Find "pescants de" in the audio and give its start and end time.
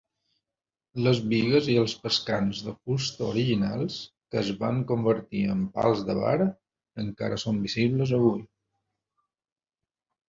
2.05-2.73